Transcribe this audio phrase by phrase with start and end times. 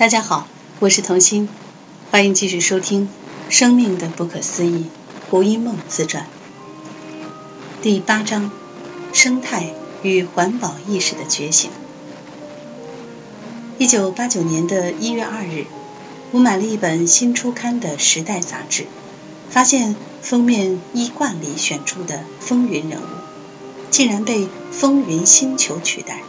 [0.00, 0.46] 大家好，
[0.78, 1.46] 我是童心，
[2.10, 3.10] 欢迎继续收听
[3.54, 4.86] 《生命的不可思议》
[5.30, 6.26] 胡因梦自传
[7.82, 8.50] 第八章：
[9.12, 11.70] 生态与环保意识的觉醒。
[13.76, 15.66] 一九八九年的一月二日，
[16.30, 18.86] 我买了一本新出刊的《时代》杂志，
[19.50, 23.04] 发现封面依惯例选出的风云人物，
[23.90, 26.22] 竟然被风云星球取代。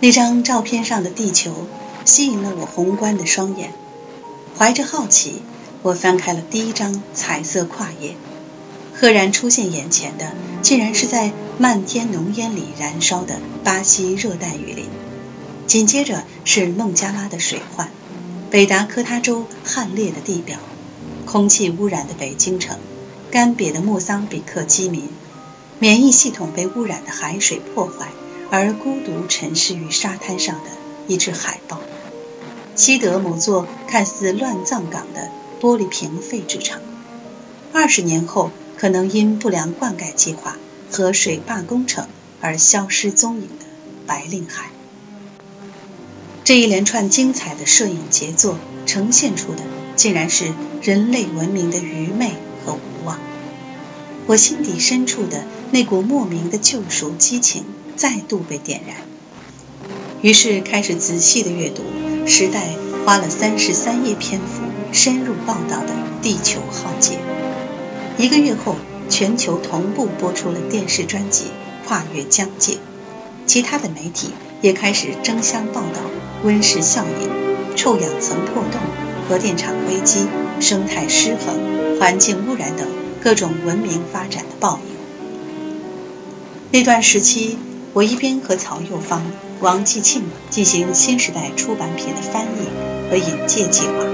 [0.00, 1.66] 那张照片上的地球。
[2.08, 3.70] 吸引了我宏观的双眼，
[4.56, 5.42] 怀着好奇，
[5.82, 8.14] 我翻开了第一张彩色跨页，
[8.94, 14.86] 赫然出现眼前的，竟然是在漫天浓烟里燃烧的巴西热带雨林，
[15.66, 17.90] 紧接着是孟加拉的水患，
[18.50, 20.58] 北达科他州旱裂的地表，
[21.26, 22.78] 空气污染的北京城，
[23.30, 25.10] 干瘪的莫桑比克饥民，
[25.78, 28.08] 免疫系统被污染的海水破坏，
[28.50, 30.70] 而孤独沉尸于沙滩上的
[31.06, 31.78] 一只海豹。
[32.78, 35.28] 西德某座看似乱葬岗的
[35.60, 36.80] 玻璃瓶废纸厂，
[37.72, 40.56] 二十年后可能因不良灌溉计划
[40.88, 42.06] 和水坝工程
[42.40, 43.66] 而消失踪影的
[44.06, 44.70] 白令海。
[46.44, 49.62] 这一连串精彩的摄影杰作，呈现出的
[49.96, 52.30] 竟然是人类文明的愚昧
[52.64, 53.18] 和无望。
[54.28, 55.42] 我心底深处的
[55.72, 57.64] 那股莫名的救赎激情
[57.96, 58.96] 再度被点燃，
[60.22, 61.82] 于是开始仔细的阅读。
[62.26, 62.62] 时代
[63.06, 67.18] 花了三十三页篇幅深入报道的地球浩劫。
[68.18, 68.76] 一个月后，
[69.08, 71.44] 全球同步播出了电视专辑
[71.88, 72.74] 《跨越疆界》，
[73.46, 76.02] 其他的媒体也开始争相报道
[76.42, 78.78] 温室效应、臭氧层破洞、
[79.26, 80.26] 核电厂危机、
[80.60, 82.86] 生态失衡、环境污染等
[83.22, 84.96] 各种文明发展的报应。
[86.72, 87.56] 那段时期。
[87.94, 89.22] 我一边和曹幼芳、
[89.60, 94.04] 王继庆进行新时代出版品的翻译和引介计划，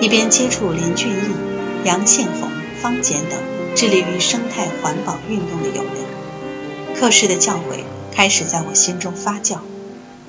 [0.00, 2.48] 一边接触林俊义、杨宪宏、
[2.80, 3.40] 方简等
[3.74, 6.94] 致力于生态环保运动的友人。
[6.94, 7.80] 课时的教诲
[8.12, 9.58] 开始在我心中发酵，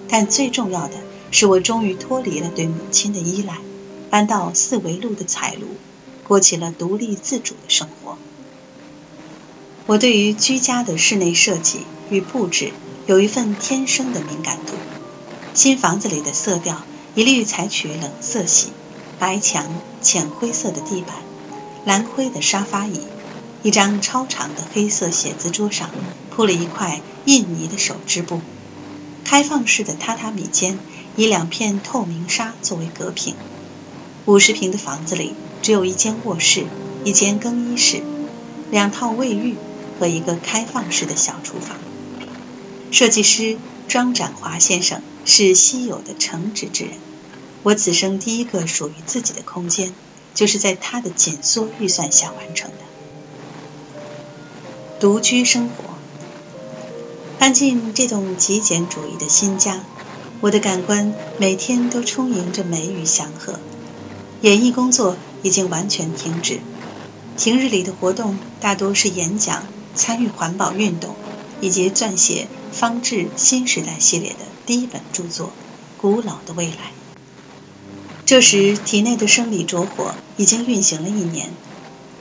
[0.10, 0.94] 但最重要的
[1.32, 3.58] 是，我终于脱离了对母亲的依赖，
[4.10, 5.66] 搬到四维路的彩庐，
[6.28, 8.18] 过起了独立自主的生活。
[9.88, 12.72] 我对于居家的室内设计与布置
[13.06, 14.74] 有一份天生的敏感度。
[15.54, 16.82] 新房子里的色调
[17.14, 18.70] 一律采取冷色系，
[19.20, 19.68] 白墙、
[20.02, 21.16] 浅灰色的地板、
[21.86, 23.00] 蓝灰的沙发椅，
[23.62, 25.92] 一张超长的黑色写字桌上
[26.32, 28.42] 铺了一块印尼的手织布。
[29.24, 30.80] 开放式的榻榻米间
[31.16, 33.36] 以两片透明纱作为隔屏。
[34.26, 36.66] 五十平的房子里只有一间卧室、
[37.04, 38.02] 一间更衣室、
[38.72, 39.54] 两套卫浴。
[40.00, 41.78] 和一个开放式的小厨房。
[42.92, 43.58] 设计师
[43.88, 46.94] 庄展华先生是稀有的诚挚之人。
[47.64, 49.94] 我此生第一个属于自己的空间，
[50.34, 52.78] 就是在他的紧缩预算下完成的。
[55.00, 55.96] 独居生活，
[57.40, 59.84] 搬进这栋极简主义的新家，
[60.42, 63.60] 我的感官每天都充盈着美与祥和。
[64.42, 66.60] 演艺工作已经完全停止，
[67.38, 69.66] 平日里的活动大多是演讲。
[69.96, 71.16] 参与环保运动，
[71.62, 75.48] 以及撰写《方志新时代》系列的第一本著作
[76.02, 76.72] 《古老的未来》。
[78.26, 81.50] 这时，体内的生理着火已经运行了一年。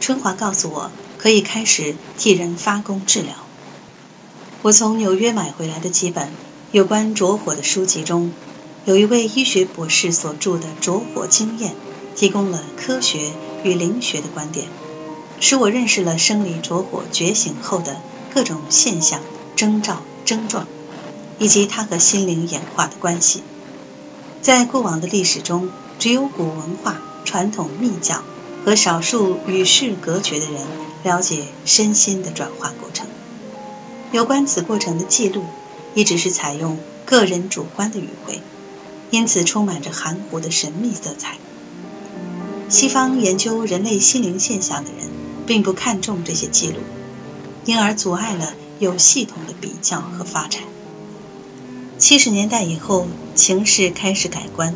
[0.01, 3.35] 春华告诉我，可以开始替人发功治疗。
[4.63, 6.31] 我从纽约买回来的几本
[6.73, 8.33] 有关着火的书籍中，
[8.85, 11.73] 有一位医学博士所著的《着火经验》，
[12.15, 14.69] 提供了科学与灵学的观点。
[15.45, 18.01] 使我认识了生理着火觉醒后的
[18.33, 19.21] 各种现象、
[19.57, 20.67] 征兆、症状，
[21.39, 23.43] 以及它和心灵演化的关系。
[24.41, 25.69] 在过往的历史中，
[25.99, 28.23] 只有古文化、传统密教
[28.65, 30.63] 和少数与世隔绝的人
[31.03, 33.07] 了解身心的转化过程。
[34.13, 35.45] 有关此过程的记录，
[35.95, 38.41] 一直是采用个人主观的语汇，
[39.11, 41.37] 因此充满着含糊的神秘色彩。
[42.71, 45.13] 西方研究人类心灵现象的人。
[45.47, 46.79] 并不看重这些记录，
[47.65, 50.63] 因而阻碍了有系统的比较和发展。
[51.99, 54.75] 七十年代以后，情势开始改观，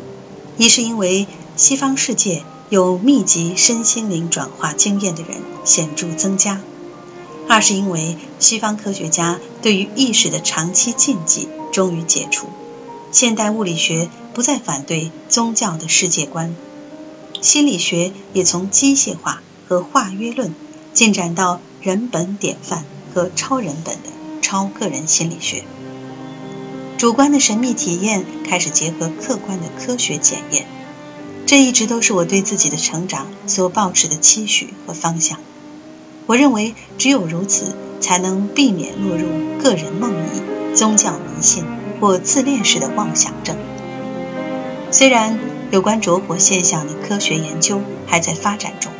[0.57, 6.57] 一是因为西方世界有密集身心灵转化经验的人显著增加；
[7.47, 12.47] 二是因为西方科学家对于意识的长期禁忌终于解除，
[13.11, 16.55] 现代物理学不再反对宗教的世界观，
[17.41, 19.41] 心理学也从机械化。
[19.69, 20.55] 和化约论
[20.93, 22.83] 进展到人本典范
[23.13, 24.09] 和超人本的
[24.41, 25.63] 超个人心理学。
[26.97, 30.65] 主观的神秘体验开始结合客观的科学检验。
[31.45, 35.39] 这一直都是我对自己的成长所抱持的期许和方向。
[36.25, 39.27] 我认为，只有如此，才能避免落入
[39.63, 41.63] 个人梦呓、宗教迷信
[41.99, 43.55] 或自恋式的妄想症。
[44.91, 45.39] 虽然
[45.71, 48.91] 有关着火现象的科学研究还在发展中，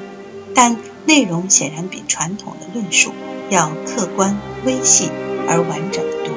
[0.62, 0.76] 但
[1.06, 3.14] 内容显然比传统的论述
[3.50, 5.10] 要客观、微细
[5.48, 6.34] 而完整得多。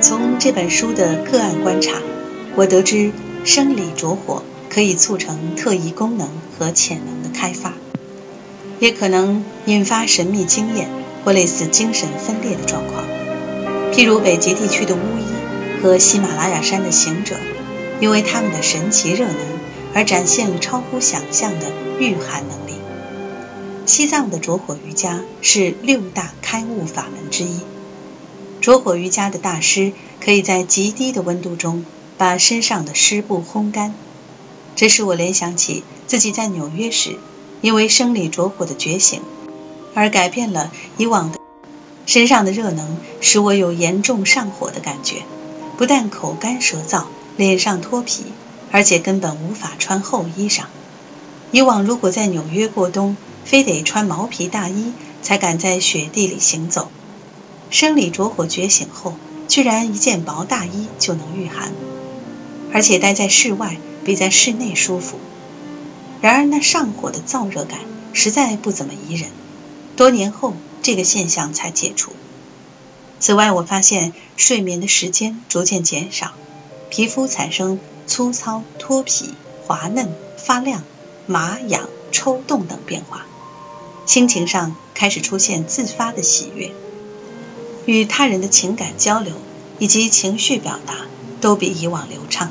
[0.00, 1.94] 从这本书的个案观察，
[2.54, 3.10] 我得知
[3.44, 7.72] 生理着火可以促成特异功能和潜能的开发。
[8.78, 10.88] 也可能引发神秘经验
[11.24, 13.02] 或类似精神分裂的状况，
[13.92, 17.34] 譬如北极地区的巫医和喜马拉雅山的行者，
[17.98, 19.36] 因为他们的神奇热能
[19.94, 21.66] 而展现了超乎想象的
[21.98, 22.72] 御寒能力。
[23.86, 27.60] 西藏的着火瑜伽是六大开悟法门之一，
[28.60, 31.84] 着火瑜伽的大师可以在极低的温度中
[32.16, 33.94] 把身上的湿布烘干，
[34.76, 37.16] 这使我联想起自己在纽约时。
[37.60, 39.20] 因为生理着火的觉醒，
[39.92, 41.40] 而改变了以往的
[42.06, 45.22] 身上的热能，使我有严重上火的感觉，
[45.76, 47.06] 不但口干舌燥、
[47.36, 48.26] 脸上脱皮，
[48.70, 50.64] 而且根本无法穿厚衣裳。
[51.50, 54.92] 以往如果在纽约过冬，非得穿毛皮大衣
[55.22, 56.90] 才敢在雪地里行走。
[57.70, 59.14] 生理着火觉醒后，
[59.46, 61.72] 居然一件薄大衣就能御寒，
[62.72, 65.18] 而且待在室外比在室内舒服。
[66.20, 67.80] 然而，那上火的燥热感
[68.12, 69.30] 实在不怎么宜人。
[69.96, 72.12] 多年后，这个现象才解除。
[73.20, 76.32] 此外，我发现睡眠的时间逐渐减少，
[76.90, 77.78] 皮肤产生
[78.08, 79.34] 粗糙、脱皮、
[79.64, 80.82] 滑嫩、发亮、
[81.26, 83.26] 麻痒、抽动等变化。
[84.06, 86.72] 心情上开始出现自发的喜悦，
[87.84, 89.34] 与他人的情感交流
[89.78, 90.94] 以及情绪表达
[91.42, 92.50] 都比以往流畅。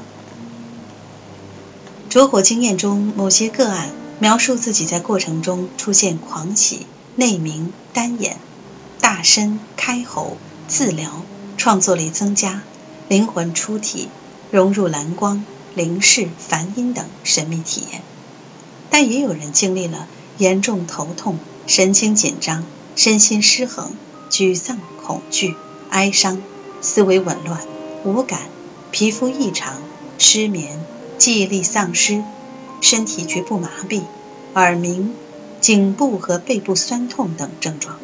[2.09, 3.89] 着火经验中，某些个案
[4.19, 8.37] 描述自己在过程中出现狂喜、内鸣、单眼、
[9.01, 10.37] 大声开喉、
[10.67, 11.23] 自疗、
[11.57, 12.61] 创作力增加、
[13.09, 14.07] 灵魂出体、
[14.51, 15.43] 融入蓝光、
[15.75, 18.01] 灵视、梵音等神秘体验。
[18.89, 20.07] 但也有人经历了
[20.37, 22.63] 严重头痛、神经紧张、
[22.95, 23.91] 身心失衡、
[24.29, 25.55] 沮丧、恐惧、
[25.89, 26.41] 哀伤、
[26.81, 27.61] 思维紊乱、
[28.03, 28.39] 无感、
[28.91, 29.81] 皮肤异常、
[30.17, 30.79] 失眠。
[31.17, 32.23] 记忆力丧失，
[32.79, 34.03] 身体局部麻痹，
[34.53, 35.15] 耳鸣，
[35.59, 37.97] 颈部和背部酸痛等症状。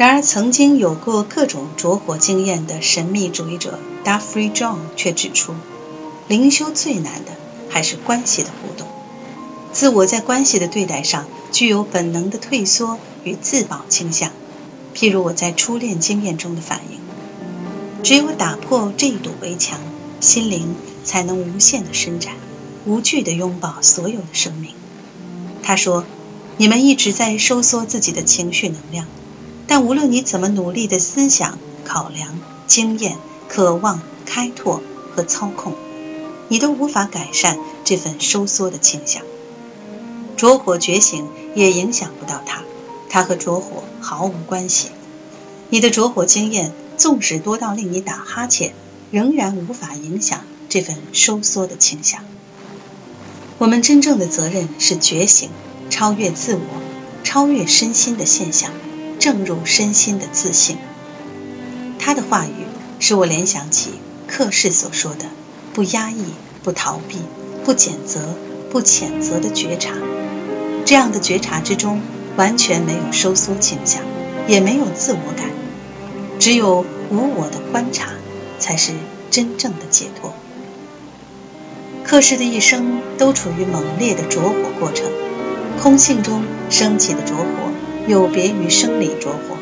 [0.00, 5.52] 然而，曾经有过各种着火经验的神秘主义者 d a f f r e y John 却指出，
[6.26, 7.32] 灵修最难的
[7.68, 8.88] 还是关系的互动。
[9.74, 14.30] 自我在关系的对待上具有本能的退缩与自保倾向，
[14.94, 16.98] 譬如我在初恋经验中的反应。
[18.02, 19.78] 只有打破这一堵围墙，
[20.18, 20.74] 心灵。
[21.04, 22.34] 才能无限的伸展，
[22.86, 24.74] 无惧的拥抱所有的生命。
[25.62, 26.04] 他说
[26.56, 29.06] ：“你们一直在收缩自己的情绪能量，
[29.70, 32.36] 但无论你怎么努力的思想、考量、
[32.66, 33.16] 经验、
[33.48, 34.82] 渴望、开拓
[35.14, 35.74] 和操控，
[36.48, 39.22] 你都无法改善这份收缩的倾向。
[40.36, 42.64] 着火觉醒也影响不到它，
[43.08, 44.88] 它和着火毫无关系。
[45.68, 48.74] 你的着火经验纵使多到令你打哈欠，
[49.12, 52.24] 仍然无法影响。”这份收缩的倾向，
[53.58, 55.48] 我们真正的责任是觉醒，
[55.90, 56.60] 超越自我，
[57.22, 58.70] 超越身心的现象，
[59.20, 60.78] 正入身心的自信。
[62.00, 62.66] 他的话语
[62.98, 63.90] 使我联想起
[64.26, 65.26] 克氏所说的
[65.72, 66.24] “不压抑、
[66.64, 67.18] 不逃避、
[67.64, 68.34] 不谴责、
[68.70, 69.92] 不谴责”的觉察。
[70.86, 72.00] 这样的觉察之中，
[72.36, 74.02] 完全没有收缩倾向，
[74.48, 75.50] 也没有自我感，
[76.38, 78.08] 只有无我的观察，
[78.58, 78.92] 才是
[79.30, 80.32] 真正的解脱。
[82.02, 85.06] 克氏的一生都处于猛烈的着火过程，
[85.80, 87.44] 空性中升起的着火
[88.06, 89.56] 有别于生理着火。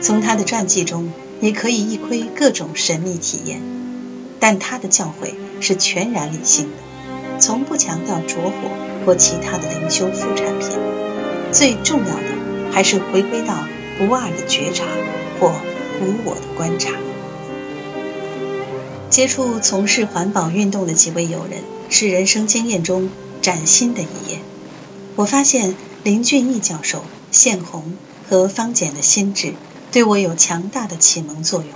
[0.00, 3.60] 从他的传记中，你可以一窥各种神秘体验，
[4.40, 8.52] 但他的教诲是全然理性的，从不强调着火
[9.04, 10.68] 或其他的灵修副产品。
[11.52, 13.54] 最重要的还是回归到
[13.98, 14.84] 不二的觉察
[15.38, 15.52] 或
[16.00, 16.92] 无我的观察。
[19.08, 23.08] 接触从事环保运动的几位友人，是人生经验中
[23.40, 24.38] 崭新的一页。
[25.14, 27.96] 我发现林俊义教授、宪红
[28.28, 29.54] 和方简的心智
[29.90, 31.70] 对我有强大的启蒙作用。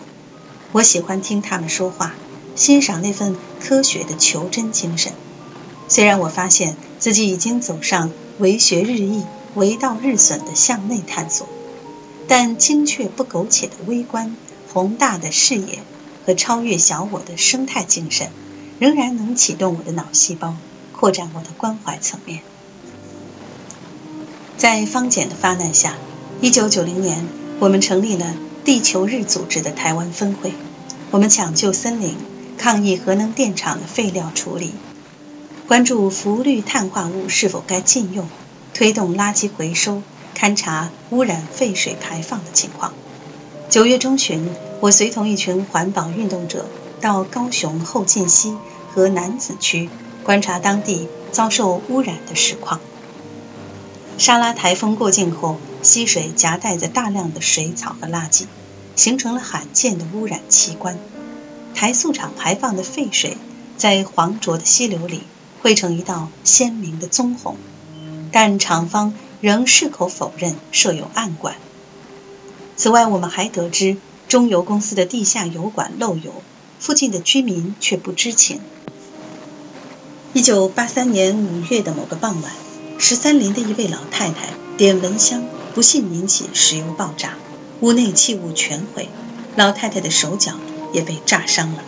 [0.70, 2.14] 我喜欢听他们说话，
[2.54, 5.14] 欣赏那份科学的求真精神。
[5.88, 11.48] 虽然我发现自己已经走上为学日益、为道日损的向内探索，
[12.28, 14.36] 但精确不苟且的微观
[14.74, 15.78] 宏大的视野
[16.26, 18.28] 和超越小我的生态精神，
[18.78, 20.54] 仍然能启动我的脑细胞，
[20.92, 22.42] 扩展我的关怀层面。
[24.58, 25.94] 在方简的发难下，
[26.40, 27.28] 一九九零年，
[27.60, 28.34] 我们成立了
[28.64, 30.52] 地球日组织的台湾分会。
[31.12, 32.16] 我们抢救森林，
[32.58, 34.72] 抗议核能电厂的废料处理，
[35.68, 38.28] 关注氟氯碳化物是否该禁用，
[38.74, 40.02] 推动垃圾回收，
[40.36, 42.92] 勘察污染废水排放的情况。
[43.70, 44.50] 九月中旬，
[44.80, 46.66] 我随同一群环保运动者
[47.00, 48.56] 到高雄后进溪
[48.92, 49.88] 和楠梓区
[50.24, 52.80] 观察当地遭受污染的实况。
[54.18, 58.44] 沙拉台风过境后，溪水夹带着大量的水草和垃圾。
[58.96, 60.98] 形成了罕见的污染奇观。
[61.72, 63.36] 台塑厂排放的废水
[63.76, 65.22] 在黄浊的溪流里
[65.62, 67.56] 汇成一道鲜明的棕红，
[68.32, 71.54] 但厂方仍矢口否认设有暗管。
[72.76, 76.42] 此外，我们还得知中油公司的地下油管漏油，
[76.80, 78.60] 附近的居民却不知情。
[80.32, 82.52] 一九八三年五月的某个傍晚，
[82.98, 87.34] 十三陵的一位老太太点蚊香，不幸引起石油爆炸。
[87.80, 89.08] 屋内器物全毁，
[89.54, 90.54] 老太太的手脚
[90.92, 91.84] 也被炸伤了。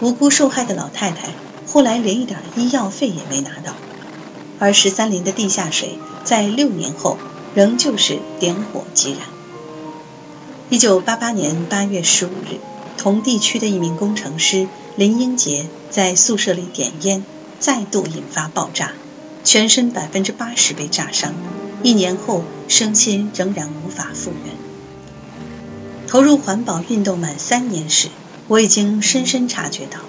[0.00, 1.28] 无辜受害的老太太
[1.66, 3.74] 后来连一点医药费也没拿到。
[4.58, 7.18] 而十三陵的地下水在六年后
[7.54, 9.20] 仍旧是点火即燃。
[10.70, 12.58] 一九八八年八月十五日，
[12.96, 17.24] 同地区的一名工程师林英杰在宿舍里点烟，
[17.60, 18.92] 再度引发爆炸，
[19.44, 21.34] 全身百分之八十被炸伤。
[21.82, 24.54] 一年后，身心仍然无法复原。
[26.08, 28.08] 投入环保运动满三年时，
[28.48, 30.00] 我已经深深察觉到，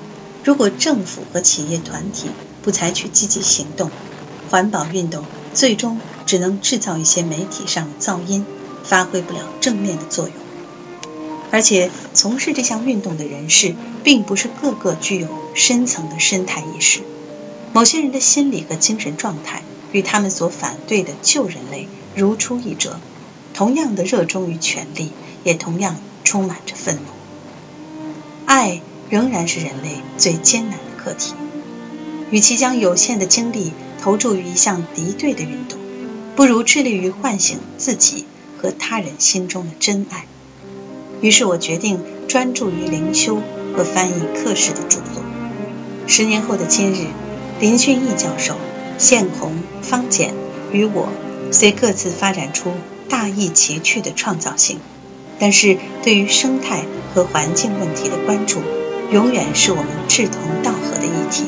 [0.44, 2.30] 如果政府和企业团体
[2.64, 3.92] 不采取积极行动，
[4.50, 8.46] 环保运动最终只能制造一些媒体上的噪音，
[8.84, 10.36] 发挥不了正面的作用。
[11.52, 17.02] 而且，从事这项运动的人士，并不是个个具有深层的生态意识。
[17.76, 23.02] 某些人的心理和精神状态与他们所反对的旧人类如出一辙，
[23.54, 25.12] 同样的热衷于权力。
[25.44, 27.02] 也同样充满着愤怒。
[28.48, 31.36] 爱仍然是人类最艰难的课题。
[32.32, 35.78] 与其将有限的精力投注于一项敌对的运动，
[36.36, 38.26] 不如致力于唤醒自己
[38.58, 40.26] 和他人心中的真爱。
[41.22, 43.40] 于是我决定专注于灵修
[43.78, 45.24] 和翻译课时的著作。
[46.08, 47.06] 十年后的今日，
[47.66, 48.58] 林俊义教授、
[49.00, 50.36] 宪红、方简
[50.72, 51.10] 与我，
[51.52, 52.72] 虽各自发展出
[53.10, 54.78] 大异其趣的创造性。
[55.40, 58.62] 但是对于生态和环境问题的关注，
[59.12, 61.46] 永远是我们志同道合的议题。